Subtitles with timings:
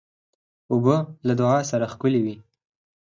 [0.71, 0.95] اوبه
[1.27, 2.35] له دعا سره ښکلي وي.